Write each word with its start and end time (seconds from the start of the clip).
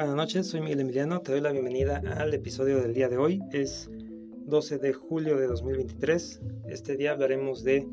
Buenas 0.00 0.16
noches, 0.16 0.46
soy 0.46 0.62
Miguel 0.62 0.80
Emiliano, 0.80 1.20
te 1.20 1.32
doy 1.32 1.42
la 1.42 1.52
bienvenida 1.52 2.02
al 2.16 2.32
episodio 2.32 2.80
del 2.80 2.94
día 2.94 3.10
de 3.10 3.18
hoy. 3.18 3.42
Es 3.52 3.90
12 4.46 4.78
de 4.78 4.94
julio 4.94 5.36
de 5.36 5.46
2023. 5.46 6.40
Este 6.68 6.96
día 6.96 7.12
hablaremos 7.12 7.64
de 7.64 7.86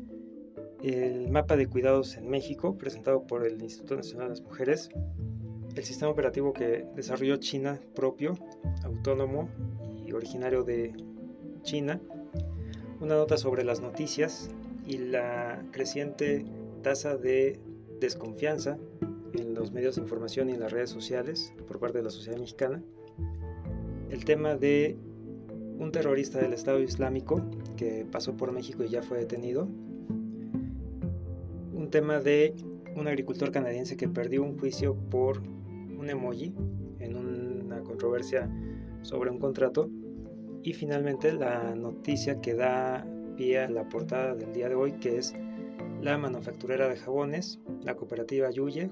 el 0.82 1.28
mapa 1.30 1.58
de 1.58 1.66
cuidados 1.66 2.16
en 2.16 2.30
México 2.30 2.78
presentado 2.78 3.26
por 3.26 3.46
el 3.46 3.60
Instituto 3.60 3.96
Nacional 3.96 4.28
de 4.28 4.30
las 4.30 4.40
Mujeres, 4.40 4.88
el 5.76 5.84
sistema 5.84 6.10
operativo 6.10 6.54
que 6.54 6.86
desarrolló 6.96 7.36
China 7.36 7.78
propio, 7.94 8.38
autónomo 8.84 9.50
y 10.06 10.12
originario 10.12 10.64
de 10.64 10.94
China, 11.60 12.00
una 13.02 13.16
nota 13.16 13.36
sobre 13.36 13.64
las 13.64 13.82
noticias 13.82 14.50
y 14.86 14.96
la 14.96 15.62
creciente 15.72 16.46
tasa 16.82 17.18
de 17.18 17.60
desconfianza 18.00 18.78
en 19.34 19.54
los 19.54 19.72
medios 19.72 19.96
de 19.96 20.02
información 20.02 20.50
y 20.50 20.52
en 20.52 20.60
las 20.60 20.72
redes 20.72 20.90
sociales 20.90 21.52
por 21.66 21.78
parte 21.78 21.98
de 21.98 22.04
la 22.04 22.10
sociedad 22.10 22.38
mexicana, 22.38 22.82
el 24.10 24.24
tema 24.24 24.56
de 24.56 24.96
un 25.78 25.92
terrorista 25.92 26.40
del 26.40 26.52
Estado 26.52 26.80
Islámico 26.80 27.42
que 27.76 28.06
pasó 28.10 28.36
por 28.36 28.52
México 28.52 28.82
y 28.84 28.88
ya 28.88 29.02
fue 29.02 29.18
detenido, 29.18 29.68
un 31.72 31.88
tema 31.90 32.18
de 32.18 32.54
un 32.96 33.06
agricultor 33.06 33.52
canadiense 33.52 33.96
que 33.96 34.08
perdió 34.08 34.42
un 34.42 34.58
juicio 34.58 34.94
por 35.10 35.40
un 35.98 36.10
emoji 36.10 36.52
en 36.98 37.16
una 37.16 37.80
controversia 37.82 38.50
sobre 39.02 39.30
un 39.30 39.38
contrato 39.38 39.88
y 40.62 40.72
finalmente 40.72 41.32
la 41.32 41.74
noticia 41.74 42.40
que 42.40 42.54
da 42.54 43.06
pie 43.36 43.60
a 43.60 43.70
la 43.70 43.88
portada 43.88 44.34
del 44.34 44.52
día 44.52 44.68
de 44.68 44.74
hoy 44.74 44.92
que 44.94 45.18
es 45.18 45.34
la 46.02 46.18
manufacturera 46.18 46.88
de 46.88 46.96
jabones, 46.96 47.60
la 47.82 47.94
cooperativa 47.94 48.50
Yuye, 48.50 48.90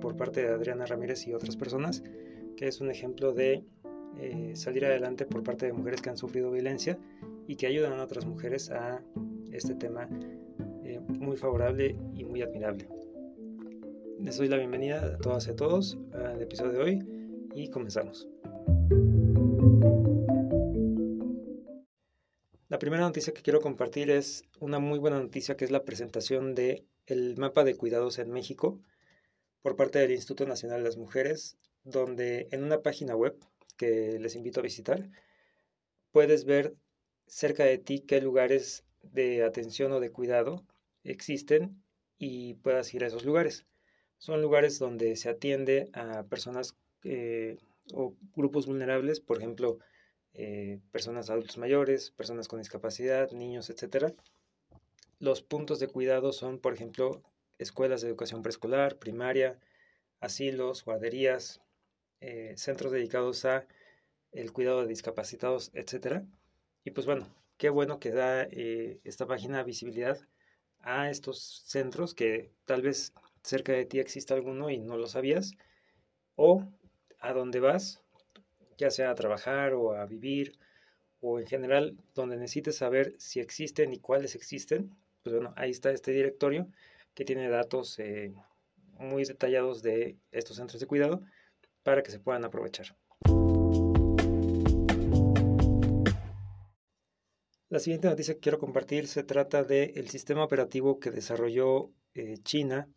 por 0.00 0.16
parte 0.16 0.42
de 0.42 0.48
Adriana 0.48 0.86
Ramírez 0.86 1.26
y 1.26 1.34
otras 1.34 1.56
personas, 1.56 2.02
que 2.56 2.68
es 2.68 2.80
un 2.80 2.90
ejemplo 2.90 3.32
de 3.32 3.64
eh, 4.18 4.52
salir 4.54 4.84
adelante 4.84 5.26
por 5.26 5.42
parte 5.42 5.66
de 5.66 5.72
mujeres 5.72 6.00
que 6.00 6.10
han 6.10 6.16
sufrido 6.16 6.50
violencia 6.50 6.98
y 7.46 7.56
que 7.56 7.66
ayudan 7.66 7.92
a 7.94 8.04
otras 8.04 8.24
mujeres 8.24 8.70
a 8.70 9.02
este 9.52 9.74
tema 9.74 10.08
eh, 10.84 11.00
muy 11.00 11.36
favorable 11.36 11.96
y 12.14 12.24
muy 12.24 12.42
admirable. 12.42 12.88
Les 14.20 14.38
doy 14.38 14.48
la 14.48 14.56
bienvenida 14.56 15.04
a 15.04 15.18
todas 15.18 15.46
y 15.46 15.50
a 15.50 15.56
todos 15.56 15.98
al 16.14 16.40
episodio 16.40 16.72
de 16.72 16.82
hoy 16.82 16.98
y 17.54 17.68
comenzamos. 17.68 18.28
La 22.68 22.78
primera 22.78 23.02
noticia 23.02 23.32
que 23.32 23.42
quiero 23.42 23.60
compartir 23.60 24.10
es 24.10 24.44
una 24.60 24.78
muy 24.78 24.98
buena 24.98 25.20
noticia 25.20 25.56
que 25.56 25.64
es 25.64 25.70
la 25.70 25.84
presentación 25.84 26.54
de 26.54 26.84
el 27.06 27.36
mapa 27.36 27.62
de 27.62 27.76
cuidados 27.76 28.18
en 28.18 28.30
México 28.30 28.80
por 29.66 29.74
parte 29.74 29.98
del 29.98 30.12
Instituto 30.12 30.46
Nacional 30.46 30.78
de 30.78 30.84
las 30.84 30.96
Mujeres, 30.96 31.56
donde 31.82 32.46
en 32.52 32.62
una 32.62 32.82
página 32.82 33.16
web 33.16 33.36
que 33.76 34.16
les 34.20 34.36
invito 34.36 34.60
a 34.60 34.62
visitar 34.62 35.10
puedes 36.12 36.44
ver 36.44 36.76
cerca 37.26 37.64
de 37.64 37.76
ti 37.76 37.98
qué 37.98 38.20
lugares 38.20 38.84
de 39.02 39.42
atención 39.42 39.90
o 39.90 39.98
de 39.98 40.12
cuidado 40.12 40.64
existen 41.02 41.82
y 42.16 42.54
puedas 42.54 42.94
ir 42.94 43.02
a 43.02 43.08
esos 43.08 43.24
lugares. 43.24 43.66
Son 44.18 44.40
lugares 44.40 44.78
donde 44.78 45.16
se 45.16 45.30
atiende 45.30 45.90
a 45.94 46.22
personas 46.22 46.76
eh, 47.02 47.56
o 47.92 48.14
grupos 48.36 48.68
vulnerables, 48.68 49.18
por 49.18 49.38
ejemplo, 49.38 49.80
eh, 50.34 50.78
personas 50.92 51.28
adultos 51.28 51.58
mayores, 51.58 52.12
personas 52.12 52.46
con 52.46 52.60
discapacidad, 52.60 53.32
niños, 53.32 53.68
etc. 53.68 54.14
Los 55.18 55.42
puntos 55.42 55.80
de 55.80 55.88
cuidado 55.88 56.32
son, 56.32 56.60
por 56.60 56.72
ejemplo, 56.72 57.24
escuelas 57.58 58.02
de 58.02 58.08
educación 58.08 58.42
preescolar, 58.42 58.98
primaria, 58.98 59.58
asilos, 60.20 60.84
guarderías, 60.84 61.60
eh, 62.20 62.54
centros 62.56 62.92
dedicados 62.92 63.44
a 63.44 63.66
el 64.32 64.52
cuidado 64.52 64.82
de 64.82 64.88
discapacitados, 64.88 65.70
etc. 65.74 66.22
Y 66.84 66.90
pues 66.90 67.06
bueno, 67.06 67.26
qué 67.56 67.70
bueno 67.70 67.98
que 67.98 68.10
da 68.10 68.42
eh, 68.44 69.00
esta 69.04 69.26
página 69.26 69.62
visibilidad 69.62 70.18
a 70.80 71.10
estos 71.10 71.62
centros 71.66 72.14
que 72.14 72.52
tal 72.64 72.82
vez 72.82 73.12
cerca 73.42 73.72
de 73.72 73.86
ti 73.86 73.98
exista 73.98 74.34
alguno 74.34 74.70
y 74.70 74.78
no 74.78 74.96
lo 74.96 75.06
sabías, 75.06 75.52
o 76.36 76.64
a 77.20 77.32
dónde 77.32 77.60
vas 77.60 78.02
ya 78.78 78.90
sea 78.90 79.10
a 79.10 79.14
trabajar 79.14 79.74
o 79.74 79.92
a 79.94 80.06
vivir 80.06 80.58
o 81.20 81.40
en 81.40 81.46
general 81.46 81.96
donde 82.14 82.36
necesites 82.36 82.76
saber 82.76 83.14
si 83.18 83.40
existen 83.40 83.92
y 83.92 83.98
cuáles 83.98 84.34
existen, 84.34 84.94
pues 85.22 85.34
bueno, 85.34 85.54
ahí 85.56 85.70
está 85.70 85.90
este 85.90 86.12
directorio 86.12 86.68
que 87.16 87.24
tiene 87.24 87.48
datos 87.48 87.98
eh, 87.98 88.34
muy 88.98 89.24
detallados 89.24 89.82
de 89.82 90.18
estos 90.30 90.58
centros 90.58 90.80
de 90.80 90.86
cuidado 90.86 91.22
para 91.82 92.02
que 92.02 92.10
se 92.10 92.20
puedan 92.20 92.44
aprovechar. 92.44 92.94
La 97.70 97.80
siguiente 97.80 98.08
noticia 98.08 98.34
que 98.34 98.40
quiero 98.40 98.58
compartir 98.58 99.08
se 99.08 99.24
trata 99.24 99.64
del 99.64 100.08
sistema 100.10 100.44
operativo 100.44 101.00
que 101.00 101.10
desarrolló 101.10 101.90
eh, 102.14 102.36
China, 102.42 102.88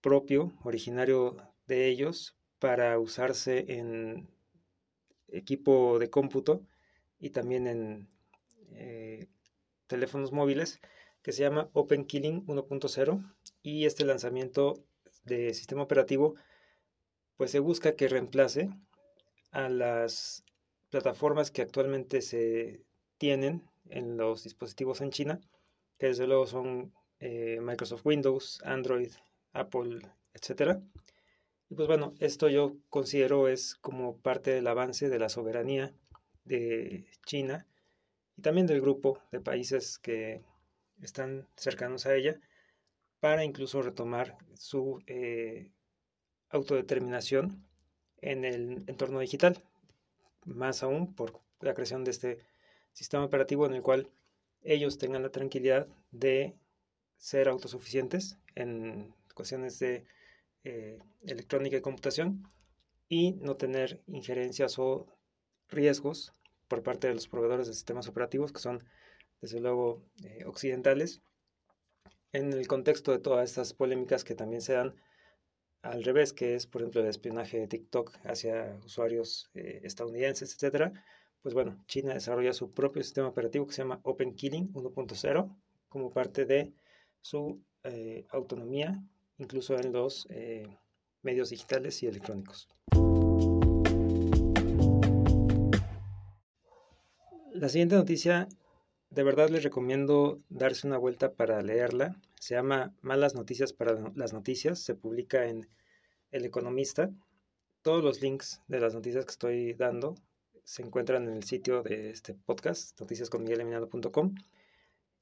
propio, 0.00 0.52
originario 0.62 1.36
de 1.66 1.88
ellos, 1.88 2.36
para 2.60 2.98
usarse 3.00 3.64
en 3.68 4.30
equipo 5.28 5.98
de 5.98 6.08
cómputo 6.08 6.66
y 7.18 7.30
también 7.30 7.66
en 7.66 8.08
eh, 8.72 9.26
teléfonos 9.88 10.32
móviles 10.32 10.80
que 11.22 11.32
se 11.32 11.42
llama 11.42 11.68
Open 11.72 12.04
Killing 12.04 12.46
1.0 12.46 13.34
y 13.62 13.86
este 13.86 14.04
lanzamiento 14.04 14.82
de 15.24 15.52
sistema 15.54 15.82
operativo 15.82 16.34
pues 17.36 17.50
se 17.50 17.58
busca 17.58 17.96
que 17.96 18.08
reemplace 18.08 18.70
a 19.50 19.68
las 19.68 20.44
plataformas 20.90 21.50
que 21.50 21.62
actualmente 21.62 22.20
se 22.20 22.84
tienen 23.18 23.62
en 23.88 24.16
los 24.16 24.44
dispositivos 24.44 25.00
en 25.00 25.10
China, 25.10 25.40
que 25.98 26.08
desde 26.08 26.26
luego 26.26 26.46
son 26.46 26.92
eh, 27.18 27.58
Microsoft 27.62 28.04
Windows, 28.04 28.60
Android, 28.64 29.12
Apple, 29.52 30.00
etcétera. 30.34 30.82
Y 31.68 31.74
pues 31.74 31.86
bueno, 31.86 32.14
esto 32.18 32.48
yo 32.48 32.76
considero 32.88 33.48
es 33.48 33.76
como 33.76 34.16
parte 34.16 34.50
del 34.50 34.66
avance 34.66 35.08
de 35.08 35.18
la 35.18 35.28
soberanía 35.28 35.94
de 36.44 37.06
China 37.24 37.66
y 38.36 38.42
también 38.42 38.66
del 38.66 38.80
grupo 38.80 39.20
de 39.30 39.40
países 39.40 39.98
que 39.98 40.42
están 41.02 41.46
cercanos 41.56 42.06
a 42.06 42.14
ella 42.14 42.40
para 43.20 43.44
incluso 43.44 43.82
retomar 43.82 44.36
su 44.54 45.02
eh, 45.06 45.70
autodeterminación 46.48 47.64
en 48.22 48.44
el 48.44 48.84
entorno 48.86 49.20
digital, 49.20 49.62
más 50.44 50.82
aún 50.82 51.14
por 51.14 51.40
la 51.60 51.74
creación 51.74 52.04
de 52.04 52.10
este 52.10 52.38
sistema 52.92 53.24
operativo 53.24 53.66
en 53.66 53.74
el 53.74 53.82
cual 53.82 54.08
ellos 54.62 54.98
tengan 54.98 55.22
la 55.22 55.30
tranquilidad 55.30 55.86
de 56.10 56.54
ser 57.18 57.48
autosuficientes 57.48 58.38
en 58.54 59.14
cuestiones 59.34 59.78
de 59.78 60.04
eh, 60.64 60.98
electrónica 61.22 61.76
y 61.76 61.80
computación 61.80 62.50
y 63.08 63.32
no 63.32 63.56
tener 63.56 64.00
injerencias 64.06 64.78
o 64.78 65.06
riesgos 65.68 66.32
por 66.68 66.82
parte 66.82 67.08
de 67.08 67.14
los 67.14 67.28
proveedores 67.28 67.66
de 67.66 67.74
sistemas 67.74 68.08
operativos 68.08 68.52
que 68.52 68.60
son 68.60 68.84
desde 69.40 69.60
luego 69.60 70.02
eh, 70.24 70.44
occidentales 70.46 71.22
en 72.32 72.52
el 72.52 72.66
contexto 72.68 73.12
de 73.12 73.18
todas 73.18 73.48
estas 73.48 73.72
polémicas 73.74 74.24
que 74.24 74.34
también 74.34 74.62
se 74.62 74.74
dan 74.74 74.94
al 75.82 76.04
revés, 76.04 76.32
que 76.32 76.54
es 76.54 76.66
por 76.66 76.82
ejemplo 76.82 77.00
el 77.00 77.08
espionaje 77.08 77.58
de 77.58 77.66
TikTok 77.66 78.14
hacia 78.24 78.78
usuarios 78.84 79.50
eh, 79.54 79.80
estadounidenses, 79.82 80.54
etcétera, 80.54 80.92
pues 81.42 81.54
bueno, 81.54 81.82
China 81.86 82.14
desarrolla 82.14 82.52
su 82.52 82.72
propio 82.72 83.02
sistema 83.02 83.28
operativo 83.28 83.66
que 83.66 83.72
se 83.72 83.82
llama 83.82 84.00
Open 84.02 84.34
Killing 84.34 84.72
1.0 84.72 85.56
como 85.88 86.12
parte 86.12 86.44
de 86.44 86.72
su 87.22 87.62
autonomía 88.28 89.02
incluso 89.40 89.78
en 89.78 89.92
los 89.92 90.26
eh, 90.30 90.66
medios 91.22 91.50
digitales 91.50 92.02
y 92.02 92.06
electrónicos. 92.06 92.68
La 97.52 97.68
siguiente 97.68 97.96
noticia, 97.96 98.48
de 99.10 99.24
verdad 99.24 99.48
les 99.50 99.64
recomiendo 99.64 100.40
darse 100.48 100.86
una 100.86 100.96
vuelta 100.96 101.32
para 101.32 101.60
leerla. 101.62 102.16
Se 102.38 102.54
llama 102.54 102.94
Malas 103.02 103.34
Noticias 103.34 103.72
para 103.72 104.12
las 104.14 104.32
Noticias. 104.32 104.78
Se 104.78 104.94
publica 104.94 105.46
en 105.46 105.68
El 106.30 106.44
Economista. 106.44 107.10
Todos 107.82 108.04
los 108.04 108.22
links 108.22 108.62
de 108.68 108.78
las 108.78 108.94
noticias 108.94 109.24
que 109.24 109.32
estoy 109.32 109.74
dando 109.74 110.14
se 110.62 110.82
encuentran 110.82 111.26
en 111.26 111.34
el 111.34 111.42
sitio 111.42 111.82
de 111.82 112.10
este 112.10 112.34
podcast, 112.34 113.00
noticiasconmigueleminado.com. 113.00 114.34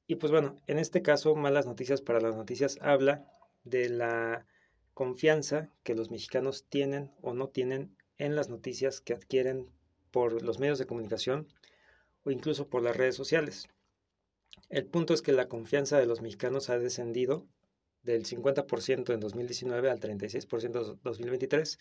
Y 0.07 0.17
pues 0.17 0.33
bueno, 0.33 0.57
en 0.67 0.79
este 0.79 1.01
caso, 1.01 1.35
Malas 1.35 1.65
Noticias 1.65 2.03
para 2.03 2.21
las 2.21 2.37
Noticias 2.37 2.79
habla 2.83 3.27
de 3.65 3.89
la 3.89 4.47
confianza 4.93 5.71
que 5.83 5.95
los 5.95 6.11
mexicanos 6.11 6.67
tienen 6.69 7.11
o 7.23 7.33
no 7.33 7.49
tienen 7.49 7.97
en 8.19 8.37
las 8.37 8.51
noticias 8.51 9.01
que 9.01 9.15
adquieren 9.15 9.71
por 10.11 10.43
los 10.43 10.59
medios 10.59 10.79
de 10.79 10.87
comunicación 10.87 11.49
o 12.25 12.31
incluso 12.31 12.69
por 12.69 12.83
las 12.83 12.97
redes 12.97 13.15
sociales. 13.15 13.69
El 14.69 14.87
punto 14.87 15.15
es 15.15 15.23
que 15.23 15.33
la 15.33 15.49
confianza 15.49 15.99
de 15.99 16.07
los 16.07 16.21
mexicanos 16.21 16.71
ha 16.71 16.79
descendido 16.79 17.47
del 18.03 18.25
50% 18.25 19.13
en 19.13 19.21
2019 19.21 19.91
al 19.91 20.01
36% 20.01 20.65
en 20.65 21.01
2023, 21.03 21.79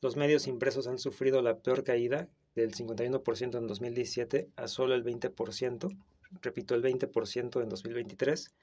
los 0.00 0.16
medios 0.16 0.46
impresos 0.46 0.86
han 0.86 0.98
sufrido 0.98 1.42
la 1.42 1.58
peor 1.58 1.82
caída 1.82 2.28
del 2.54 2.74
51% 2.74 3.58
en 3.58 3.66
2017 3.66 4.48
a 4.54 4.68
solo 4.68 4.94
el 4.94 5.04
20%, 5.04 5.98
repito, 6.40 6.74
el 6.74 6.82
20% 6.82 7.62
en 7.62 7.68
2023. 7.68 8.54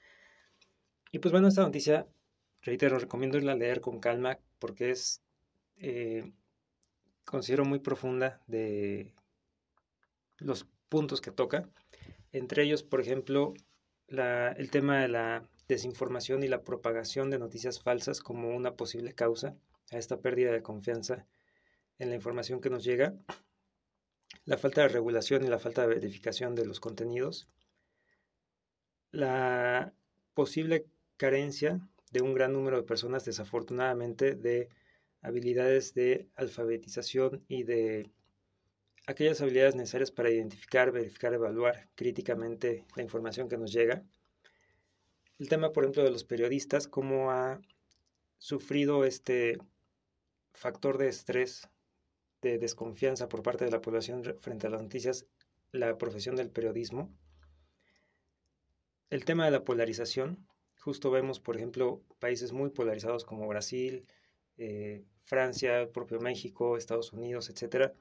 Y 1.12 1.18
pues 1.18 1.32
bueno, 1.32 1.48
esta 1.48 1.62
noticia, 1.62 2.06
reitero, 2.62 2.98
recomiendo 2.98 3.36
irla 3.36 3.52
a 3.52 3.56
leer 3.56 3.80
con 3.82 4.00
calma 4.00 4.38
porque 4.58 4.90
es, 4.90 5.22
eh, 5.76 6.32
considero 7.24 7.66
muy 7.66 7.80
profunda 7.80 8.40
de 8.46 9.12
los 10.38 10.66
puntos 10.88 11.20
que 11.20 11.32
toca. 11.32 11.68
Entre 12.32 12.62
ellos, 12.62 12.82
por 12.82 13.00
ejemplo, 13.00 13.54
el 14.08 14.70
tema 14.70 15.00
de 15.00 15.08
la 15.08 15.48
desinformación 15.68 16.42
y 16.42 16.48
la 16.48 16.62
propagación 16.62 17.30
de 17.30 17.38
noticias 17.38 17.80
falsas 17.80 18.20
como 18.20 18.54
una 18.54 18.76
posible 18.76 19.14
causa 19.14 19.56
a 19.90 19.98
esta 19.98 20.20
pérdida 20.20 20.52
de 20.52 20.62
confianza 20.62 21.26
en 21.98 22.10
la 22.10 22.16
información 22.16 22.60
que 22.60 22.70
nos 22.70 22.84
llega, 22.84 23.14
la 24.44 24.58
falta 24.58 24.82
de 24.82 24.88
regulación 24.88 25.44
y 25.44 25.48
la 25.48 25.58
falta 25.58 25.82
de 25.82 25.94
verificación 25.94 26.54
de 26.54 26.66
los 26.66 26.78
contenidos, 26.78 27.48
la 29.10 29.92
posible 30.34 30.86
carencia 31.16 31.80
de 32.12 32.22
un 32.22 32.34
gran 32.34 32.52
número 32.52 32.76
de 32.76 32.82
personas, 32.82 33.24
desafortunadamente, 33.24 34.34
de 34.34 34.68
habilidades 35.22 35.94
de 35.94 36.28
alfabetización 36.36 37.44
y 37.48 37.64
de 37.64 38.10
aquellas 39.06 39.40
habilidades 39.40 39.76
necesarias 39.76 40.10
para 40.10 40.30
identificar, 40.30 40.90
verificar, 40.90 41.32
evaluar 41.32 41.88
críticamente 41.94 42.84
la 42.96 43.02
información 43.02 43.48
que 43.48 43.56
nos 43.56 43.72
llega. 43.72 44.04
El 45.38 45.48
tema, 45.48 45.72
por 45.72 45.84
ejemplo, 45.84 46.02
de 46.02 46.10
los 46.10 46.24
periodistas, 46.24 46.88
cómo 46.88 47.30
ha 47.30 47.60
sufrido 48.38 49.04
este 49.04 49.58
factor 50.52 50.98
de 50.98 51.08
estrés, 51.08 51.68
de 52.42 52.58
desconfianza 52.58 53.28
por 53.28 53.42
parte 53.42 53.64
de 53.64 53.70
la 53.70 53.80
población 53.80 54.22
frente 54.40 54.66
a 54.66 54.70
las 54.70 54.82
noticias, 54.82 55.26
la 55.72 55.96
profesión 55.98 56.36
del 56.36 56.50
periodismo. 56.50 57.14
El 59.10 59.24
tema 59.24 59.44
de 59.44 59.52
la 59.52 59.64
polarización, 59.64 60.46
justo 60.80 61.10
vemos, 61.10 61.38
por 61.38 61.56
ejemplo, 61.56 62.02
países 62.18 62.52
muy 62.52 62.70
polarizados 62.70 63.24
como 63.24 63.46
Brasil, 63.46 64.06
eh, 64.56 65.04
Francia, 65.24 65.90
propio 65.92 66.20
México, 66.20 66.76
Estados 66.76 67.12
Unidos, 67.12 67.50
etcétera, 67.50 67.94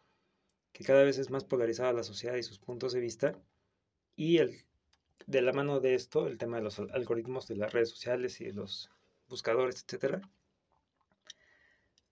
que 0.75 0.83
cada 0.83 1.05
vez 1.05 1.17
es 1.17 1.29
más 1.29 1.45
polarizada 1.45 1.93
la 1.93 2.03
sociedad 2.03 2.35
y 2.35 2.43
sus 2.43 2.59
puntos 2.59 2.91
de 2.91 2.99
vista. 2.99 3.39
Y 4.17 4.39
el, 4.39 4.65
de 5.25 5.41
la 5.41 5.53
mano 5.53 5.79
de 5.79 5.95
esto, 5.95 6.27
el 6.27 6.37
tema 6.37 6.57
de 6.57 6.63
los 6.63 6.77
algoritmos 6.79 7.47
de 7.47 7.55
las 7.55 7.71
redes 7.71 7.89
sociales 7.89 8.41
y 8.41 8.45
de 8.45 8.51
los 8.51 8.89
buscadores, 9.29 9.85
etcétera, 9.85 10.21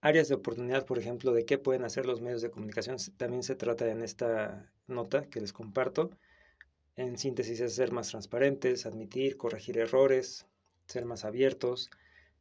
áreas 0.00 0.28
de 0.28 0.36
oportunidad, 0.36 0.86
por 0.86 0.98
ejemplo, 0.98 1.34
de 1.34 1.44
qué 1.44 1.58
pueden 1.58 1.84
hacer 1.84 2.06
los 2.06 2.22
medios 2.22 2.40
de 2.40 2.50
comunicación, 2.50 2.96
también 3.18 3.42
se 3.42 3.54
trata 3.54 3.86
en 3.90 4.00
esta 4.00 4.72
nota 4.86 5.28
que 5.28 5.42
les 5.42 5.52
comparto. 5.52 6.10
En 6.96 7.18
síntesis 7.18 7.60
es 7.60 7.74
ser 7.74 7.92
más 7.92 8.08
transparentes, 8.08 8.86
admitir, 8.86 9.36
corregir 9.36 9.76
errores, 9.76 10.46
ser 10.86 11.04
más 11.04 11.26
abiertos, 11.26 11.90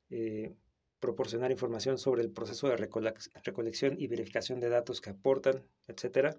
eh, 0.09 0.55
proporcionar 1.03 1.51
información 1.51 1.97
sobre 1.97 2.21
el 2.21 2.31
proceso 2.31 2.69
de 2.69 2.77
recolección 2.77 3.95
y 3.99 4.07
verificación 4.07 4.61
de 4.61 4.69
datos 4.69 5.01
que 5.01 5.09
aportan, 5.09 5.61
etc. 5.89 6.37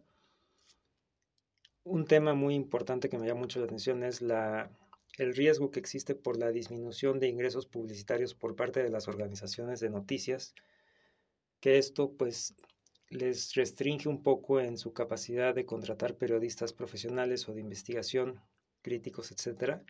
Un 1.85 2.07
tema 2.07 2.33
muy 2.33 2.55
importante 2.55 3.11
que 3.11 3.19
me 3.19 3.27
llama 3.27 3.41
mucho 3.41 3.59
la 3.59 3.67
atención 3.67 4.03
es 4.03 4.23
la, 4.23 4.71
el 5.19 5.37
riesgo 5.37 5.71
que 5.71 5.81
existe 5.81 6.15
por 6.15 6.39
la 6.39 6.51
disminución 6.51 7.21
de 7.21 7.29
ingresos 7.29 7.67
publicitarios 7.67 8.33
por 8.33 8.57
parte 8.57 8.83
de 8.83 8.89
las 8.89 9.07
organizaciones 9.07 9.81
de 9.81 9.91
noticias 9.91 10.55
que 11.61 11.77
esto 11.77 12.13
pues 12.13 12.55
les 13.11 13.55
restringe 13.55 14.09
un 14.09 14.23
poco 14.23 14.61
en 14.61 14.79
su 14.79 14.95
capacidad 14.95 15.55
de 15.55 15.67
contratar 15.67 16.17
periodistas 16.17 16.73
profesionales 16.73 17.47
o 17.51 17.53
de 17.53 17.61
investigación, 17.61 18.41
críticos, 18.81 19.31
etc. 19.31 19.83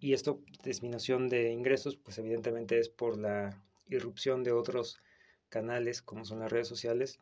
Y 0.00 0.12
esto, 0.12 0.42
disminución 0.62 1.30
de 1.30 1.50
ingresos, 1.50 1.96
pues 1.96 2.18
evidentemente 2.18 2.78
es 2.78 2.90
por 2.90 3.16
la 3.18 3.62
irrupción 3.90 4.42
de 4.42 4.52
otros 4.52 5.00
canales 5.48 6.02
como 6.02 6.24
son 6.24 6.40
las 6.40 6.50
redes 6.50 6.68
sociales, 6.68 7.18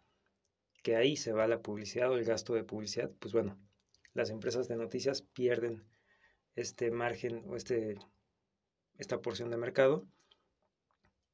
que 0.82 0.97
ahí 0.97 1.17
se 1.17 1.32
va 1.32 1.49
la 1.49 1.62
publicidad 1.62 2.11
o 2.11 2.17
el 2.17 2.25
gasto 2.25 2.55
de 2.55 2.65
publicidad, 2.65 3.11
pues 3.19 3.32
bueno, 3.32 3.59
las 4.15 4.31
empresas 4.31 4.69
de 4.69 4.76
noticias 4.76 5.23
pierden 5.23 5.85
este 6.55 6.91
margen 6.91 7.43
o 7.47 7.56
este, 7.56 7.99
esta 8.97 9.20
porción 9.20 9.50
de 9.50 9.56
mercado. 9.56 10.06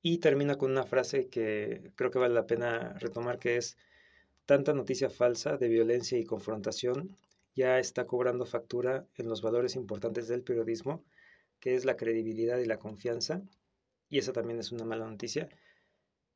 Y 0.03 0.19
termina 0.19 0.57
con 0.57 0.71
una 0.71 0.85
frase 0.85 1.29
que 1.29 1.93
creo 1.97 2.11
que 2.11 2.19
vale 2.19 2.35
la 2.35 2.47
pena 2.47 2.93
retomar, 2.99 3.39
que 3.39 3.57
es, 3.57 3.77
tanta 4.45 4.75
noticia 4.75 5.09
falsa 5.09 5.57
de 5.57 5.69
violencia 5.69 6.19
y 6.19 6.25
confrontación 6.25 7.17
ya 7.55 7.79
está 7.79 8.07
cobrando 8.07 8.45
factura 8.47 9.07
en 9.17 9.29
los 9.29 9.41
valores 9.41 9.77
importantes 9.77 10.29
del 10.29 10.43
periodismo, 10.43 11.03
que 11.61 11.75
es 11.75 11.85
la 11.85 11.97
credibilidad 11.97 12.59
y 12.59 12.67
la 12.67 12.79
confianza, 12.79 13.43
y 14.09 14.19
esa 14.19 14.33
también 14.33 14.59
es 14.59 14.73
una 14.73 14.85
mala 14.85 15.06
noticia. 15.06 15.49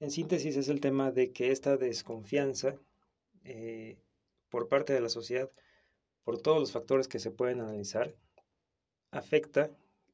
En 0.00 0.10
síntesis 0.10 0.56
es 0.56 0.68
el 0.68 0.80
tema 0.80 1.10
de 1.10 1.32
que 1.32 1.50
esta 1.50 1.76
desconfianza 1.76 2.76
eh, 3.44 3.98
por 4.48 4.68
parte 4.68 4.92
de 4.92 5.00
la 5.00 5.08
sociedad, 5.08 5.50
por 6.24 6.40
todos 6.40 6.60
los 6.60 6.72
factores 6.72 7.08
que 7.08 7.18
se 7.18 7.30
pueden 7.30 7.60
analizar, 7.60 8.14
afecta 9.10 9.70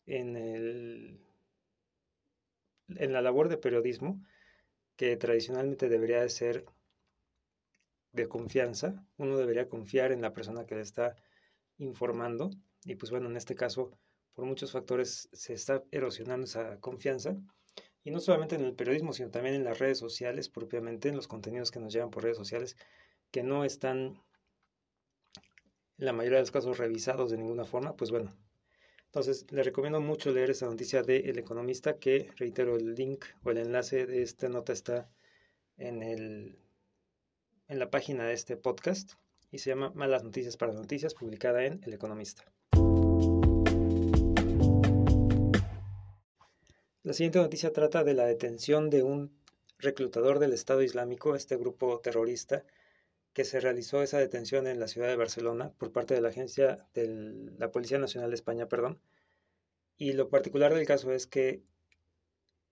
en 0.06 0.36
el 0.36 1.20
en 2.88 3.12
la 3.12 3.22
labor 3.22 3.48
de 3.48 3.56
periodismo, 3.56 4.22
que 4.96 5.16
tradicionalmente 5.16 5.88
debería 5.88 6.20
de 6.20 6.28
ser 6.28 6.66
de 8.12 8.28
confianza, 8.28 9.04
uno 9.16 9.36
debería 9.36 9.68
confiar 9.68 10.12
en 10.12 10.20
la 10.22 10.32
persona 10.32 10.66
que 10.66 10.76
le 10.76 10.82
está 10.82 11.16
informando 11.78 12.50
y 12.84 12.94
pues 12.94 13.10
bueno, 13.10 13.28
en 13.28 13.36
este 13.36 13.54
caso 13.54 13.98
por 14.34 14.44
muchos 14.44 14.72
factores 14.72 15.28
se 15.32 15.54
está 15.54 15.82
erosionando 15.90 16.44
esa 16.44 16.78
confianza 16.80 17.36
y 18.02 18.10
no 18.10 18.20
solamente 18.20 18.56
en 18.56 18.64
el 18.64 18.74
periodismo, 18.74 19.12
sino 19.12 19.30
también 19.30 19.54
en 19.54 19.64
las 19.64 19.78
redes 19.78 19.98
sociales, 19.98 20.48
propiamente 20.48 21.08
en 21.08 21.16
los 21.16 21.28
contenidos 21.28 21.70
que 21.70 21.80
nos 21.80 21.92
llegan 21.92 22.10
por 22.10 22.22
redes 22.22 22.36
sociales, 22.36 22.76
que 23.30 23.42
no 23.42 23.64
están 23.64 24.20
en 25.98 26.06
la 26.06 26.12
mayoría 26.12 26.38
de 26.38 26.42
los 26.42 26.50
casos 26.50 26.78
revisados 26.78 27.30
de 27.30 27.38
ninguna 27.38 27.64
forma, 27.64 27.96
pues 27.96 28.10
bueno, 28.10 28.36
entonces, 29.14 29.46
le 29.52 29.62
recomiendo 29.62 30.00
mucho 30.00 30.32
leer 30.32 30.50
esta 30.50 30.66
noticia 30.66 31.04
de 31.04 31.18
El 31.18 31.38
Economista, 31.38 32.00
que 32.00 32.32
reitero, 32.36 32.74
el 32.74 32.96
link 32.96 33.24
o 33.44 33.52
el 33.52 33.58
enlace 33.58 34.06
de 34.06 34.22
esta 34.22 34.48
nota 34.48 34.72
está 34.72 35.08
en, 35.76 36.02
el, 36.02 36.58
en 37.68 37.78
la 37.78 37.90
página 37.90 38.24
de 38.26 38.32
este 38.32 38.56
podcast 38.56 39.12
y 39.52 39.58
se 39.58 39.70
llama 39.70 39.92
Malas 39.94 40.24
Noticias 40.24 40.56
para 40.56 40.72
Noticias, 40.72 41.14
publicada 41.14 41.64
en 41.64 41.80
El 41.84 41.92
Economista. 41.92 42.44
La 47.04 47.12
siguiente 47.12 47.38
noticia 47.38 47.70
trata 47.70 48.02
de 48.02 48.14
la 48.14 48.24
detención 48.24 48.88
de 48.88 49.02
un 49.02 49.30
reclutador 49.78 50.38
del 50.38 50.54
Estado 50.54 50.82
Islámico, 50.82 51.36
este 51.36 51.54
grupo 51.58 52.00
terrorista, 52.00 52.64
que 53.34 53.44
se 53.44 53.60
realizó 53.60 54.02
esa 54.02 54.16
detención 54.16 54.66
en 54.66 54.80
la 54.80 54.88
ciudad 54.88 55.08
de 55.08 55.16
Barcelona 55.16 55.70
por 55.76 55.92
parte 55.92 56.14
de 56.14 56.22
la 56.22 56.30
agencia 56.30 56.88
de 56.94 57.50
la 57.58 57.70
Policía 57.70 57.98
Nacional 57.98 58.30
de 58.30 58.36
España, 58.36 58.70
perdón. 58.70 59.02
Y 59.98 60.14
lo 60.14 60.30
particular 60.30 60.72
del 60.72 60.86
caso 60.86 61.12
es 61.12 61.26
que 61.26 61.62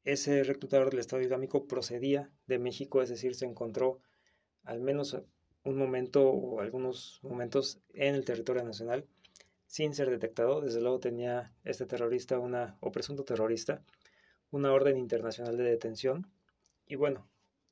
ese 0.04 0.44
reclutador 0.44 0.88
del 0.88 1.00
Estado 1.00 1.20
Islámico 1.20 1.66
procedía 1.66 2.30
de 2.46 2.58
México, 2.58 3.02
es 3.02 3.10
decir, 3.10 3.34
se 3.34 3.44
encontró 3.44 4.00
al 4.64 4.80
menos 4.80 5.14
un 5.62 5.76
momento 5.76 6.30
o 6.30 6.60
algunos 6.62 7.20
momentos 7.22 7.82
en 7.92 8.14
el 8.14 8.24
territorio 8.24 8.64
nacional 8.64 9.06
sin 9.66 9.94
ser 9.94 10.08
detectado. 10.08 10.62
Desde 10.62 10.80
luego 10.80 11.00
tenía 11.00 11.52
este 11.64 11.84
terrorista 11.84 12.38
una 12.38 12.78
o 12.80 12.92
presunto 12.92 13.24
terrorista 13.24 13.82
una 14.52 14.72
orden 14.72 14.96
internacional 14.96 15.56
de 15.56 15.64
detención. 15.64 16.30
Y 16.86 16.94
bueno, 16.94 17.28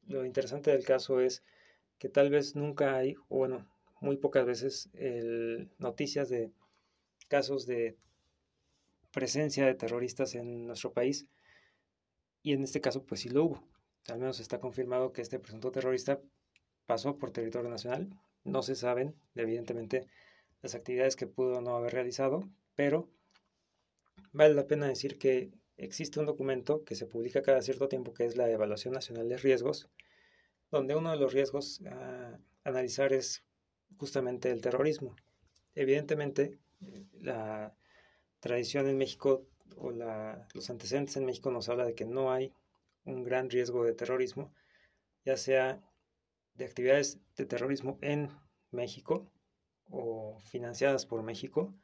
lo 0.08 0.24
interesante 0.24 0.72
del 0.72 0.84
caso 0.84 1.20
es 1.20 1.44
que 1.98 2.08
tal 2.08 2.30
vez 2.30 2.56
nunca 2.56 2.96
hay, 2.96 3.14
o 3.28 3.38
bueno, 3.38 3.70
muy 4.00 4.16
pocas 4.16 4.44
veces, 4.44 4.90
noticias 5.78 6.28
de 6.28 6.50
casos 7.28 7.66
de 7.66 7.96
presencia 9.12 9.66
de 9.66 9.74
terroristas 9.74 10.34
en 10.34 10.66
nuestro 10.66 10.92
país. 10.92 11.26
Y 12.42 12.54
en 12.54 12.64
este 12.64 12.80
caso, 12.80 13.04
pues 13.04 13.20
sí 13.20 13.28
lo 13.28 13.44
hubo. 13.44 13.62
Al 14.08 14.18
menos 14.18 14.40
está 14.40 14.58
confirmado 14.58 15.12
que 15.12 15.20
este 15.20 15.38
presunto 15.38 15.70
terrorista 15.70 16.20
pasó 16.86 17.18
por 17.18 17.30
territorio 17.30 17.68
nacional. 17.68 18.08
No 18.42 18.62
se 18.62 18.74
saben, 18.74 19.14
evidentemente, 19.34 20.06
las 20.62 20.74
actividades 20.74 21.16
que 21.16 21.26
pudo 21.26 21.60
no 21.60 21.76
haber 21.76 21.92
realizado, 21.92 22.48
pero 22.74 23.10
vale 24.32 24.54
la 24.54 24.66
pena 24.66 24.88
decir 24.88 25.18
que 25.18 25.50
existe 25.80 26.20
un 26.20 26.26
documento 26.26 26.84
que 26.84 26.94
se 26.94 27.06
publica 27.06 27.42
cada 27.42 27.62
cierto 27.62 27.88
tiempo 27.88 28.12
que 28.12 28.24
es 28.24 28.36
la 28.36 28.50
Evaluación 28.50 28.94
Nacional 28.94 29.28
de 29.28 29.38
Riesgos, 29.38 29.88
donde 30.70 30.94
uno 30.94 31.10
de 31.10 31.16
los 31.16 31.32
riesgos 31.32 31.80
a 31.86 32.38
analizar 32.64 33.12
es 33.12 33.44
justamente 33.96 34.50
el 34.50 34.60
terrorismo. 34.60 35.16
Evidentemente, 35.74 36.58
la 37.12 37.74
tradición 38.40 38.88
en 38.88 38.98
México 38.98 39.46
o 39.76 39.90
los 39.90 40.70
antecedentes 40.70 41.16
en 41.16 41.24
México 41.24 41.50
nos 41.50 41.68
habla 41.68 41.84
de 41.84 41.94
que 41.94 42.04
no 42.04 42.32
hay 42.32 42.52
un 43.04 43.24
gran 43.24 43.48
riesgo 43.48 43.84
de 43.84 43.94
terrorismo, 43.94 44.52
ya 45.24 45.36
sea 45.36 45.82
de 46.54 46.64
actividades 46.64 47.18
de 47.36 47.46
terrorismo 47.46 47.98
en 48.02 48.30
México 48.70 49.30
o 49.88 50.38
financiadas 50.40 51.06
por 51.06 51.22
México 51.22 51.74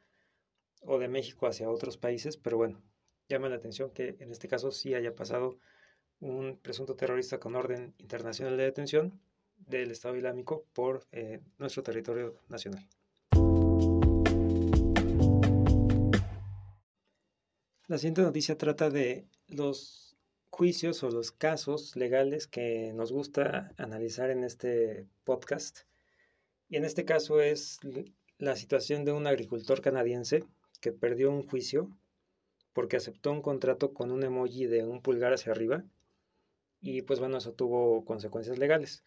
o 0.81 0.99
de 0.99 1.07
México 1.07 1.47
hacia 1.47 1.69
otros 1.69 1.97
países, 1.97 2.37
pero 2.37 2.57
bueno, 2.57 2.81
llama 3.27 3.49
la 3.49 3.55
atención 3.57 3.91
que 3.91 4.15
en 4.19 4.31
este 4.31 4.47
caso 4.47 4.71
sí 4.71 4.93
haya 4.93 5.15
pasado 5.15 5.57
un 6.19 6.57
presunto 6.57 6.95
terrorista 6.95 7.39
con 7.39 7.55
orden 7.55 7.93
internacional 7.99 8.57
de 8.57 8.63
detención 8.63 9.19
del 9.57 9.91
Estado 9.91 10.15
Islámico 10.15 10.65
por 10.73 11.05
eh, 11.11 11.41
nuestro 11.57 11.83
territorio 11.83 12.39
nacional. 12.47 12.87
La 17.87 17.97
siguiente 17.97 18.21
noticia 18.21 18.57
trata 18.57 18.89
de 18.89 19.27
los 19.47 20.17
juicios 20.49 21.03
o 21.03 21.09
los 21.09 21.31
casos 21.31 21.95
legales 21.95 22.47
que 22.47 22.91
nos 22.93 23.11
gusta 23.11 23.71
analizar 23.77 24.29
en 24.29 24.43
este 24.43 25.07
podcast. 25.23 25.81
Y 26.69 26.77
en 26.77 26.83
este 26.85 27.05
caso 27.05 27.39
es 27.39 27.79
la 28.37 28.55
situación 28.55 29.05
de 29.05 29.13
un 29.13 29.25
agricultor 29.25 29.81
canadiense 29.81 30.43
que 30.81 30.91
perdió 30.91 31.31
un 31.31 31.47
juicio 31.47 31.89
porque 32.77 32.97
aceptó 32.97 33.31
un 33.31 33.41
contrato 33.41 33.91
con 33.91 34.11
un 34.11 34.21
emoji 34.21 34.67
de 34.67 34.85
un 34.85 35.01
pulgar 35.01 35.33
hacia 35.33 35.51
arriba 35.51 35.83
y 36.79 37.01
pues 37.01 37.19
bueno, 37.19 37.39
eso 37.39 37.51
tuvo 37.53 38.05
consecuencias 38.05 38.59
legales. 38.59 39.03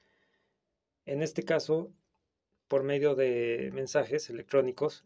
En 1.07 1.23
este 1.23 1.45
caso, 1.45 1.93
por 2.67 2.83
medio 2.83 3.15
de 3.15 3.71
mensajes 3.73 4.29
electrónicos, 4.29 5.05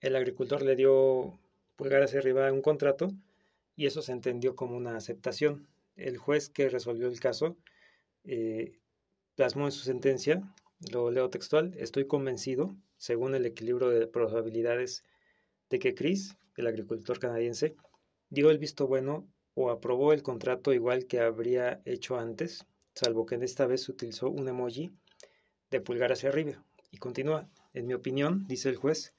el 0.00 0.16
agricultor 0.16 0.62
le 0.62 0.74
dio 0.74 1.38
pulgar 1.76 2.02
hacia 2.02 2.18
arriba 2.18 2.50
un 2.50 2.60
contrato 2.60 3.12
y 3.76 3.86
eso 3.86 4.02
se 4.02 4.10
entendió 4.10 4.56
como 4.56 4.76
una 4.76 4.96
aceptación. 4.96 5.68
El 5.94 6.18
juez 6.18 6.48
que 6.48 6.70
resolvió 6.70 7.06
el 7.06 7.20
caso 7.20 7.56
eh, 8.24 8.80
plasmó 9.36 9.66
en 9.66 9.72
su 9.72 9.84
sentencia, 9.84 10.42
lo 10.90 11.12
leo 11.12 11.30
textual, 11.30 11.72
estoy 11.78 12.08
convencido, 12.08 12.74
según 12.96 13.36
el 13.36 13.46
equilibrio 13.46 13.90
de 13.90 14.08
probabilidades, 14.08 15.04
de 15.72 15.78
que 15.78 15.94
Chris, 15.94 16.36
el 16.56 16.66
agricultor 16.66 17.18
canadiense, 17.18 17.76
dio 18.28 18.50
el 18.50 18.58
visto 18.58 18.86
bueno 18.86 19.26
o 19.54 19.70
aprobó 19.70 20.12
el 20.12 20.22
contrato 20.22 20.74
igual 20.74 21.06
que 21.06 21.18
habría 21.18 21.80
hecho 21.86 22.18
antes, 22.18 22.66
salvo 22.94 23.24
que 23.24 23.36
en 23.36 23.42
esta 23.42 23.66
vez 23.66 23.88
utilizó 23.88 24.28
un 24.28 24.46
emoji 24.48 24.92
de 25.70 25.80
pulgar 25.80 26.12
hacia 26.12 26.28
arriba. 26.28 26.62
Y 26.90 26.98
continúa, 26.98 27.48
en 27.72 27.86
mi 27.86 27.94
opinión, 27.94 28.46
dice 28.46 28.68
el 28.68 28.76
juez, 28.76 29.14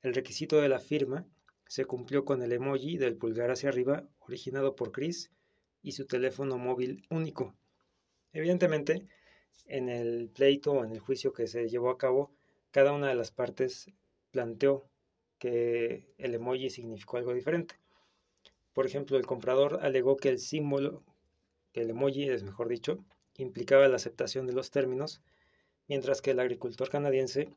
el 0.00 0.14
requisito 0.14 0.58
de 0.62 0.70
la 0.70 0.78
firma 0.78 1.26
se 1.66 1.84
cumplió 1.84 2.24
con 2.24 2.42
el 2.42 2.52
emoji 2.52 2.96
del 2.96 3.18
pulgar 3.18 3.50
hacia 3.50 3.68
arriba 3.68 4.08
originado 4.20 4.76
por 4.76 4.92
Chris 4.92 5.30
y 5.82 5.92
su 5.92 6.06
teléfono 6.06 6.56
móvil 6.56 7.04
único. 7.10 7.54
Evidentemente, 8.32 9.06
en 9.66 9.90
el 9.90 10.30
pleito 10.30 10.72
o 10.72 10.82
en 10.82 10.92
el 10.92 11.00
juicio 11.00 11.34
que 11.34 11.46
se 11.46 11.68
llevó 11.68 11.90
a 11.90 11.98
cabo, 11.98 12.32
cada 12.70 12.92
una 12.92 13.08
de 13.08 13.16
las 13.16 13.32
partes 13.32 13.92
planteó 14.30 14.90
que 15.40 16.14
el 16.18 16.34
emoji 16.34 16.70
significó 16.70 17.16
algo 17.16 17.34
diferente. 17.34 17.74
Por 18.72 18.86
ejemplo, 18.86 19.16
el 19.16 19.26
comprador 19.26 19.80
alegó 19.82 20.16
que 20.16 20.28
el 20.28 20.38
símbolo, 20.38 21.02
que 21.72 21.80
el 21.80 21.90
emoji 21.90 22.28
es 22.28 22.44
mejor 22.44 22.68
dicho, 22.68 23.04
implicaba 23.36 23.88
la 23.88 23.96
aceptación 23.96 24.46
de 24.46 24.52
los 24.52 24.70
términos, 24.70 25.20
mientras 25.88 26.22
que 26.22 26.30
el 26.30 26.38
agricultor 26.38 26.88
canadiense 26.88 27.48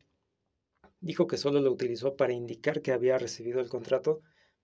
Dijo 1.04 1.28
que 1.28 1.36
solo 1.36 1.60
lo 1.60 1.70
utilizó 1.70 2.16
para 2.16 2.32
indicar 2.32 2.82
que 2.82 2.94
había 2.94 3.18
recibido 3.18 3.60
el 3.60 3.68
contrato, 3.68 4.22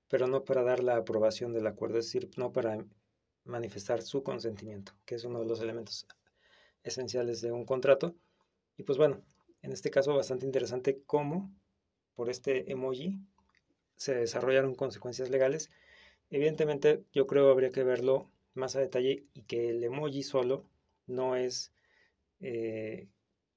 pero 0.07 0.25
no 0.25 0.45
para 0.45 0.63
dar 0.63 0.81
la 0.81 0.95
aprobación 0.95 1.51
del 1.51 1.67
acuerdo, 1.67 1.99
es 1.99 2.05
decir, 2.05 2.29
no 2.37 2.53
para 2.53 2.77
manifestar 3.43 4.01
su 4.01 4.23
consentimiento, 4.23 4.93
que 5.05 5.15
es 5.15 5.25
uno 5.25 5.41
de 5.41 5.45
los 5.45 5.59
elementos 5.59 6.07
esenciales 6.81 7.41
de 7.41 7.51
un 7.51 7.65
contrato. 7.65 8.15
Y 8.77 8.83
pues 8.83 8.97
bueno, 8.97 9.21
en 9.61 9.73
este 9.73 9.91
caso 9.91 10.15
bastante 10.15 10.45
interesante 10.45 11.03
cómo 11.05 11.53
por 12.19 12.29
este 12.29 12.69
emoji 12.69 13.17
se 13.95 14.13
desarrollaron 14.13 14.75
consecuencias 14.75 15.29
legales. 15.29 15.71
Evidentemente 16.29 17.05
yo 17.13 17.27
creo 17.27 17.49
habría 17.49 17.69
que 17.69 17.85
verlo 17.85 18.29
más 18.53 18.75
a 18.75 18.81
detalle 18.81 19.23
y 19.33 19.43
que 19.43 19.69
el 19.69 19.81
emoji 19.85 20.21
solo 20.23 20.65
no 21.07 21.37
es 21.37 21.71
eh, 22.41 23.07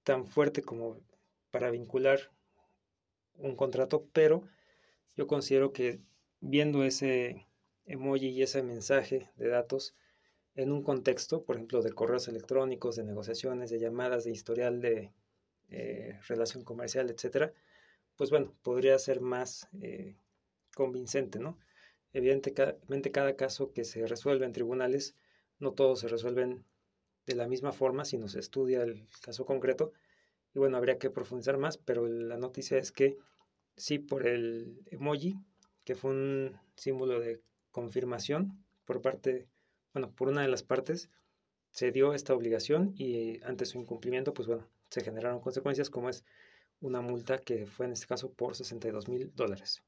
tan 0.05 0.29
fuerte 0.29 0.63
como 0.63 1.01
para 1.51 1.73
vincular 1.73 2.31
un 3.35 3.57
contrato, 3.57 4.07
pero 4.13 4.45
yo 5.17 5.27
considero 5.27 5.73
que 5.73 5.99
viendo 6.39 6.85
ese 6.85 7.49
emoji 7.85 8.29
y 8.29 8.43
ese 8.45 8.63
mensaje 8.63 9.29
de 9.35 9.49
datos 9.49 9.97
en 10.55 10.71
un 10.71 10.85
contexto, 10.85 11.43
por 11.43 11.57
ejemplo, 11.57 11.83
de 11.83 11.93
correos 11.93 12.29
electrónicos, 12.29 12.95
de 12.95 13.03
negociaciones, 13.03 13.71
de 13.71 13.81
llamadas, 13.81 14.23
de 14.23 14.31
historial 14.31 14.81
de 14.81 15.11
eh, 15.69 16.17
relación 16.29 16.63
comercial, 16.63 17.11
etcétera, 17.11 17.53
pues 18.17 18.31
bueno, 18.31 18.55
podría 18.63 18.99
ser 18.99 19.21
más 19.21 19.69
eh, 19.81 20.17
convincente, 20.75 21.39
¿no? 21.39 21.59
Evidentemente, 22.13 23.11
cada 23.11 23.37
caso 23.37 23.73
que 23.73 23.85
se 23.85 24.07
resuelve 24.07 24.45
en 24.45 24.53
tribunales, 24.53 25.15
no 25.59 25.73
todos 25.73 26.01
se 26.01 26.09
resuelven 26.09 26.65
de 27.27 27.35
la 27.35 27.49
misma 27.49 27.73
forma, 27.73 28.05
sino 28.05 28.29
se 28.29 28.41
estudia 28.41 28.83
el 28.83 29.07
caso 29.23 29.47
concreto 29.47 29.93
y 30.55 30.59
bueno, 30.59 30.77
habría 30.77 30.99
que 30.99 31.11
profundizar 31.11 31.57
más, 31.57 31.79
pero 31.79 32.07
la 32.07 32.37
noticia 32.37 32.79
es 32.79 32.93
que 32.93 33.17
sí, 33.77 33.99
por 33.99 34.27
el 34.27 34.83
emoji, 34.91 35.37
que 35.85 35.95
fue 35.95 36.11
un 36.11 36.59
símbolo 36.77 37.21
de 37.21 37.41
confirmación 37.71 38.63
por 38.85 39.01
parte, 39.01 39.49
bueno, 39.95 40.11
por 40.13 40.29
una 40.29 40.43
de 40.43 40.49
las 40.49 40.63
partes, 40.63 41.11
se 41.71 41.91
dio 41.91 42.13
esta 42.13 42.35
obligación 42.35 42.93
y 42.97 43.43
ante 43.45 43.65
su 43.65 43.79
incumplimiento, 43.79 44.35
pues 44.35 44.47
bueno, 44.47 44.69
se 44.91 45.03
generaron 45.03 45.41
consecuencias 45.41 45.89
como 45.89 46.11
es 46.11 46.25
una 46.83 47.01
multa 47.01 47.39
que 47.39 47.67
fue 47.67 47.87
en 47.87 47.93
este 47.93 48.07
caso 48.07 48.31
por 48.31 48.55
62 48.55 49.09
mil 49.09 49.33
dólares. 49.35 49.83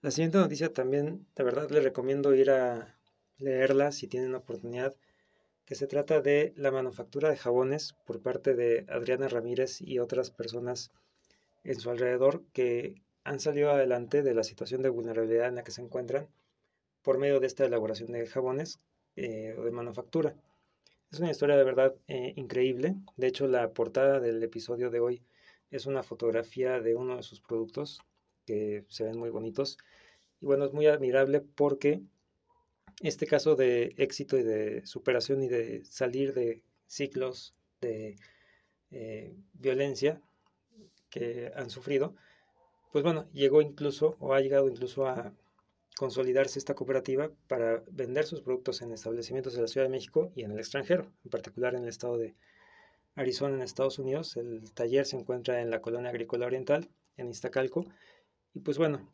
La 0.00 0.10
siguiente 0.10 0.38
noticia 0.38 0.72
también, 0.72 1.26
de 1.34 1.44
verdad, 1.44 1.68
les 1.70 1.82
recomiendo 1.82 2.34
ir 2.34 2.50
a 2.50 2.96
leerla 3.38 3.92
si 3.92 4.06
tienen 4.06 4.34
oportunidad 4.34 4.94
que 5.64 5.74
se 5.74 5.88
trata 5.88 6.20
de 6.20 6.54
la 6.56 6.70
manufactura 6.70 7.28
de 7.28 7.36
jabones 7.36 7.94
por 8.06 8.22
parte 8.22 8.54
de 8.54 8.86
Adriana 8.88 9.26
Ramírez 9.26 9.80
y 9.80 9.98
otras 9.98 10.30
personas 10.30 10.92
en 11.64 11.80
su 11.80 11.90
alrededor 11.90 12.44
que 12.52 13.02
han 13.24 13.40
salido 13.40 13.72
adelante 13.72 14.22
de 14.22 14.32
la 14.32 14.44
situación 14.44 14.82
de 14.82 14.88
vulnerabilidad 14.90 15.48
en 15.48 15.56
la 15.56 15.64
que 15.64 15.72
se 15.72 15.82
encuentran 15.82 16.28
por 17.02 17.18
medio 17.18 17.40
de 17.40 17.48
esta 17.48 17.64
elaboración 17.64 18.12
de 18.12 18.26
jabones 18.26 18.78
eh, 19.16 19.56
o 19.58 19.64
de 19.64 19.72
manufactura. 19.72 20.36
Es 21.10 21.20
una 21.20 21.30
historia 21.30 21.56
de 21.56 21.64
verdad 21.64 21.94
eh, 22.08 22.32
increíble. 22.36 22.96
De 23.16 23.28
hecho, 23.28 23.46
la 23.46 23.72
portada 23.72 24.20
del 24.20 24.42
episodio 24.42 24.90
de 24.90 25.00
hoy 25.00 25.22
es 25.70 25.86
una 25.86 26.02
fotografía 26.02 26.80
de 26.80 26.94
uno 26.96 27.16
de 27.16 27.22
sus 27.22 27.40
productos 27.40 28.00
que 28.44 28.84
se 28.88 29.04
ven 29.04 29.18
muy 29.18 29.30
bonitos. 29.30 29.78
Y 30.40 30.46
bueno, 30.46 30.64
es 30.64 30.72
muy 30.72 30.86
admirable 30.86 31.40
porque 31.40 32.00
este 33.02 33.26
caso 33.26 33.54
de 33.56 33.94
éxito 33.98 34.36
y 34.36 34.42
de 34.42 34.84
superación 34.86 35.42
y 35.42 35.48
de 35.48 35.84
salir 35.84 36.34
de 36.34 36.62
ciclos 36.86 37.54
de 37.80 38.16
eh, 38.90 39.36
violencia 39.54 40.20
que 41.10 41.52
han 41.54 41.70
sufrido, 41.70 42.14
pues 42.92 43.04
bueno, 43.04 43.28
llegó 43.32 43.62
incluso 43.62 44.16
o 44.18 44.34
ha 44.34 44.40
llegado 44.40 44.68
incluso 44.68 45.06
a 45.06 45.32
consolidarse 45.96 46.58
esta 46.58 46.74
cooperativa 46.74 47.30
para 47.48 47.82
vender 47.90 48.26
sus 48.26 48.42
productos 48.42 48.82
en 48.82 48.92
establecimientos 48.92 49.54
de 49.54 49.62
la 49.62 49.68
Ciudad 49.68 49.86
de 49.86 49.90
México 49.90 50.30
y 50.34 50.42
en 50.42 50.52
el 50.52 50.58
extranjero, 50.58 51.10
en 51.24 51.30
particular 51.30 51.74
en 51.74 51.82
el 51.82 51.88
estado 51.88 52.18
de 52.18 52.34
Arizona, 53.14 53.54
en 53.54 53.62
Estados 53.62 53.98
Unidos. 53.98 54.36
El 54.36 54.72
taller 54.72 55.06
se 55.06 55.16
encuentra 55.16 55.60
en 55.62 55.70
la 55.70 55.80
colonia 55.80 56.10
agrícola 56.10 56.46
oriental, 56.46 56.90
en 57.16 57.30
Iztacalco. 57.30 57.86
Y 58.52 58.60
pues 58.60 58.76
bueno, 58.76 59.10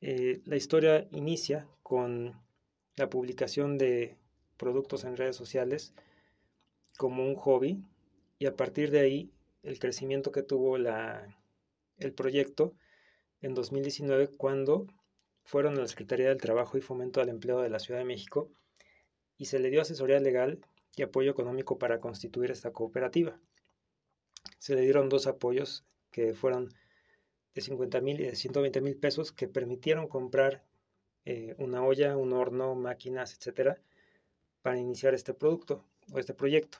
eh, 0.00 0.40
la 0.46 0.56
historia 0.56 1.06
inicia 1.10 1.68
con 1.82 2.40
la 2.96 3.10
publicación 3.10 3.76
de 3.76 4.16
productos 4.56 5.04
en 5.04 5.16
redes 5.16 5.36
sociales 5.36 5.92
como 6.96 7.24
un 7.24 7.34
hobby 7.36 7.84
y 8.38 8.46
a 8.46 8.56
partir 8.56 8.90
de 8.90 9.00
ahí 9.00 9.32
el 9.62 9.78
crecimiento 9.78 10.32
que 10.32 10.42
tuvo 10.42 10.78
la, 10.78 11.38
el 11.98 12.12
proyecto 12.12 12.74
en 13.40 13.54
2019 13.54 14.28
cuando 14.28 14.86
fueron 15.44 15.76
a 15.76 15.80
la 15.80 15.88
Secretaría 15.88 16.28
del 16.28 16.40
Trabajo 16.40 16.78
y 16.78 16.80
Fomento 16.80 17.20
al 17.20 17.28
Empleo 17.28 17.60
de 17.60 17.70
la 17.70 17.78
Ciudad 17.78 18.00
de 18.00 18.06
México 18.06 18.50
y 19.38 19.46
se 19.46 19.58
le 19.58 19.70
dio 19.70 19.80
asesoría 19.80 20.20
legal 20.20 20.60
y 20.96 21.02
apoyo 21.02 21.30
económico 21.30 21.78
para 21.78 22.00
constituir 22.00 22.50
esta 22.50 22.72
cooperativa. 22.72 23.38
Se 24.58 24.74
le 24.74 24.82
dieron 24.82 25.08
dos 25.08 25.26
apoyos 25.26 25.84
que 26.10 26.34
fueron 26.34 26.72
de 27.54 27.60
50 27.60 28.00
mil 28.00 28.20
y 28.20 28.24
de 28.24 28.36
120 28.36 28.80
mil 28.80 28.96
pesos 28.96 29.32
que 29.32 29.48
permitieron 29.48 30.08
comprar 30.08 30.64
eh, 31.24 31.54
una 31.58 31.84
olla, 31.84 32.16
un 32.16 32.32
horno, 32.32 32.74
máquinas, 32.74 33.34
etcétera, 33.34 33.80
para 34.62 34.78
iniciar 34.78 35.14
este 35.14 35.34
producto 35.34 35.84
o 36.12 36.18
este 36.18 36.34
proyecto. 36.34 36.78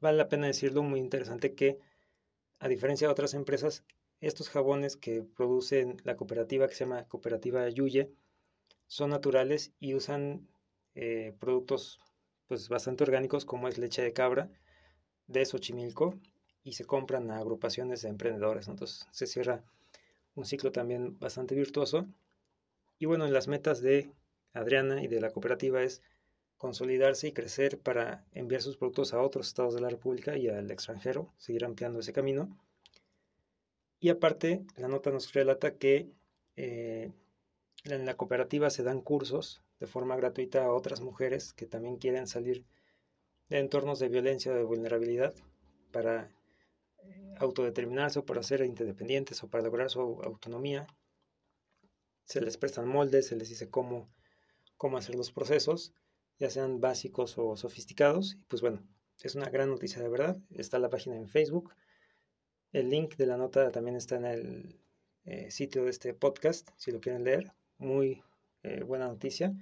Vale 0.00 0.18
la 0.18 0.28
pena 0.28 0.46
decirlo, 0.46 0.82
muy 0.82 1.00
interesante 1.00 1.54
que, 1.54 1.78
a 2.58 2.68
diferencia 2.68 3.06
de 3.06 3.12
otras 3.12 3.34
empresas, 3.34 3.84
estos 4.22 4.48
jabones 4.48 4.96
que 4.96 5.22
producen 5.22 5.96
la 6.04 6.16
cooperativa 6.16 6.68
que 6.68 6.74
se 6.74 6.84
llama 6.84 7.04
Cooperativa 7.08 7.68
Yuye 7.68 8.10
son 8.86 9.10
naturales 9.10 9.72
y 9.80 9.94
usan 9.94 10.48
eh, 10.94 11.34
productos 11.40 11.98
pues 12.46 12.68
bastante 12.68 13.04
orgánicos 13.04 13.44
como 13.44 13.68
es 13.68 13.78
leche 13.78 14.00
de 14.02 14.12
cabra 14.12 14.48
de 15.26 15.44
Xochimilco 15.44 16.18
y 16.62 16.74
se 16.74 16.84
compran 16.84 17.30
a 17.30 17.38
agrupaciones 17.38 18.02
de 18.02 18.10
emprendedores. 18.10 18.68
Entonces 18.68 19.06
se 19.10 19.26
cierra 19.26 19.64
un 20.34 20.44
ciclo 20.44 20.70
también 20.70 21.18
bastante 21.18 21.54
virtuoso. 21.54 22.06
Y 22.98 23.06
bueno, 23.06 23.26
en 23.26 23.32
las 23.32 23.48
metas 23.48 23.80
de 23.82 24.12
Adriana 24.52 25.02
y 25.02 25.08
de 25.08 25.20
la 25.20 25.30
cooperativa 25.30 25.82
es 25.82 26.02
consolidarse 26.58 27.26
y 27.26 27.32
crecer 27.32 27.78
para 27.78 28.24
enviar 28.32 28.62
sus 28.62 28.76
productos 28.76 29.14
a 29.14 29.20
otros 29.20 29.48
estados 29.48 29.74
de 29.74 29.80
la 29.80 29.88
República 29.88 30.36
y 30.36 30.48
al 30.48 30.70
extranjero, 30.70 31.32
seguir 31.38 31.64
ampliando 31.64 31.98
ese 31.98 32.12
camino. 32.12 32.56
Y 34.02 34.08
aparte, 34.08 34.64
la 34.76 34.88
nota 34.88 35.12
nos 35.12 35.32
relata 35.32 35.76
que 35.76 36.10
eh, 36.56 37.12
en 37.84 38.04
la 38.04 38.16
cooperativa 38.16 38.68
se 38.68 38.82
dan 38.82 39.00
cursos 39.00 39.62
de 39.78 39.86
forma 39.86 40.16
gratuita 40.16 40.64
a 40.64 40.72
otras 40.72 41.00
mujeres 41.00 41.52
que 41.52 41.66
también 41.66 41.98
quieren 41.98 42.26
salir 42.26 42.64
de 43.48 43.60
entornos 43.60 44.00
de 44.00 44.08
violencia 44.08 44.50
o 44.50 44.56
de 44.56 44.64
vulnerabilidad 44.64 45.36
para 45.92 46.28
eh, 47.04 47.34
autodeterminarse 47.38 48.18
o 48.18 48.26
para 48.26 48.42
ser 48.42 48.62
independientes 48.62 49.40
o 49.44 49.48
para 49.48 49.62
lograr 49.62 49.88
su 49.88 50.00
autonomía. 50.00 50.88
Se 52.24 52.40
les 52.40 52.56
prestan 52.56 52.88
moldes, 52.88 53.28
se 53.28 53.36
les 53.36 53.50
dice 53.50 53.70
cómo, 53.70 54.12
cómo 54.78 54.98
hacer 54.98 55.14
los 55.14 55.30
procesos 55.30 55.94
ya 56.40 56.50
sean 56.50 56.80
básicos 56.80 57.38
o 57.38 57.56
sofisticados. 57.56 58.34
Y 58.34 58.44
pues 58.46 58.62
bueno, 58.62 58.84
es 59.20 59.36
una 59.36 59.48
gran 59.48 59.70
noticia 59.70 60.02
de 60.02 60.08
verdad. 60.08 60.38
Está 60.50 60.80
la 60.80 60.90
página 60.90 61.14
en 61.14 61.28
Facebook. 61.28 61.72
El 62.72 62.88
link 62.88 63.16
de 63.16 63.26
la 63.26 63.36
nota 63.36 63.70
también 63.70 63.96
está 63.96 64.16
en 64.16 64.24
el 64.24 64.80
eh, 65.26 65.50
sitio 65.50 65.84
de 65.84 65.90
este 65.90 66.14
podcast, 66.14 66.70
si 66.78 66.90
lo 66.90 67.00
quieren 67.00 67.22
leer. 67.22 67.52
Muy 67.76 68.22
eh, 68.62 68.82
buena 68.82 69.08
noticia. 69.08 69.52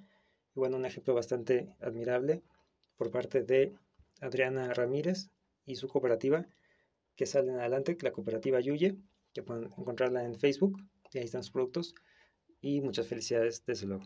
Y 0.55 0.61
bueno, 0.61 0.77
un 0.77 0.85
ejemplo 0.85 1.13
bastante 1.13 1.75
admirable 1.81 2.41
por 2.97 3.11
parte 3.11 3.43
de 3.43 3.75
Adriana 4.21 4.73
Ramírez 4.75 5.29
y 5.67 5.75
su 5.75 5.89
cooperativa 5.89 6.47
que 7.17 7.27
salen 7.27 7.59
adelante, 7.59 7.99
la 8.01 8.13
cooperativa 8.13 8.61
Yuye, 8.61 8.97
que 9.35 9.43
pueden 9.43 9.65
encontrarla 9.65 10.25
en 10.25 10.39
Facebook. 10.39 10.81
Y 11.13 11.19
ahí 11.19 11.25
están 11.25 11.43
sus 11.43 11.53
productos. 11.53 11.97
Y 12.61 12.81
muchas 12.81 13.09
felicidades, 13.09 13.65
desde 13.67 13.89
luego. 13.89 14.05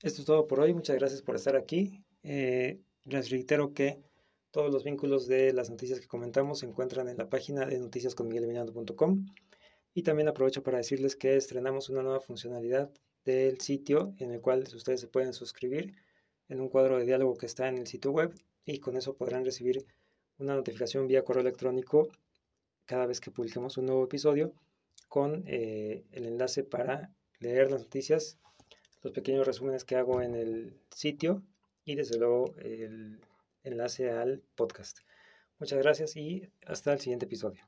Esto 0.00 0.20
es 0.20 0.24
todo 0.24 0.46
por 0.46 0.60
hoy. 0.60 0.72
Muchas 0.74 0.94
gracias 0.94 1.22
por 1.22 1.34
estar 1.34 1.56
aquí. 1.56 2.04
Eh, 2.22 2.80
les 3.06 3.30
reitero 3.30 3.72
que 3.72 4.02
todos 4.50 4.72
los 4.72 4.84
vínculos 4.84 5.26
de 5.26 5.52
las 5.52 5.70
noticias 5.70 6.00
que 6.00 6.08
comentamos 6.08 6.60
se 6.60 6.66
encuentran 6.66 7.08
en 7.08 7.16
la 7.16 7.28
página 7.28 7.64
de 7.64 7.78
noticiasconmiguelminando.com 7.78 9.26
y 9.94 10.02
también 10.02 10.28
aprovecho 10.28 10.62
para 10.62 10.78
decirles 10.78 11.14
que 11.14 11.36
estrenamos 11.36 11.88
una 11.88 12.02
nueva 12.02 12.20
funcionalidad 12.20 12.90
del 13.24 13.60
sitio 13.60 14.14
en 14.18 14.32
el 14.32 14.40
cual 14.40 14.64
ustedes 14.74 15.00
se 15.00 15.08
pueden 15.08 15.32
suscribir 15.32 15.94
en 16.48 16.60
un 16.60 16.68
cuadro 16.68 16.98
de 16.98 17.06
diálogo 17.06 17.36
que 17.36 17.46
está 17.46 17.68
en 17.68 17.78
el 17.78 17.86
sitio 17.86 18.10
web 18.10 18.34
y 18.64 18.78
con 18.78 18.96
eso 18.96 19.16
podrán 19.16 19.44
recibir 19.44 19.86
una 20.38 20.54
notificación 20.54 21.06
vía 21.06 21.24
correo 21.24 21.42
electrónico 21.42 22.08
cada 22.86 23.06
vez 23.06 23.20
que 23.20 23.30
publiquemos 23.30 23.76
un 23.78 23.86
nuevo 23.86 24.04
episodio 24.04 24.52
con 25.08 25.44
eh, 25.46 26.04
el 26.10 26.26
enlace 26.26 26.64
para 26.64 27.12
leer 27.38 27.70
las 27.70 27.82
noticias 27.82 28.38
los 29.02 29.12
pequeños 29.12 29.46
resúmenes 29.46 29.84
que 29.84 29.94
hago 29.94 30.20
en 30.20 30.34
el 30.34 30.80
sitio 30.90 31.42
y 31.86 31.94
desde 31.94 32.18
luego 32.18 32.54
el 32.58 33.18
enlace 33.64 34.10
al 34.10 34.42
podcast. 34.54 34.98
Muchas 35.58 35.78
gracias 35.78 36.16
y 36.16 36.46
hasta 36.66 36.92
el 36.92 37.00
siguiente 37.00 37.24
episodio. 37.24 37.62